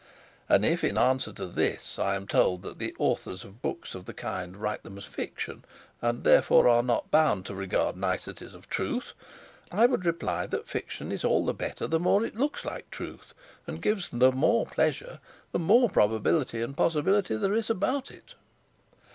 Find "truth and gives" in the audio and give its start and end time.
12.89-14.09